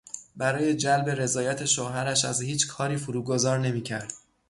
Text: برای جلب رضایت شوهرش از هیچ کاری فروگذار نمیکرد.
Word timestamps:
برای 0.35 0.75
جلب 0.75 1.09
رضایت 1.09 1.65
شوهرش 1.65 2.25
از 2.25 2.41
هیچ 2.41 2.67
کاری 2.67 2.97
فروگذار 2.97 3.59
نمیکرد. 3.59 4.13